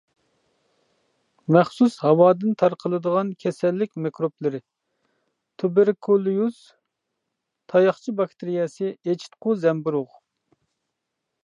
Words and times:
مەخسۇس 1.55 1.97
ھاۋادىن 2.05 2.55
تارقىلىدىغان 2.61 3.29
كېسەللىك 3.43 3.93
مىكروبلىرى: 4.07 4.63
تۇبېركۇليۇز 5.65 6.59
تاياقچە 7.75 8.17
باكتېرىيەسى، 8.23 8.93
ئېچىتقۇ 8.97 9.59
زەمبۇرۇغ. 9.67 10.21